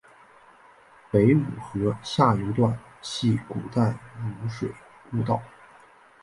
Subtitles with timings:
[1.11, 4.67] 北汝河下游段系古代汝水
[5.11, 5.39] 故道。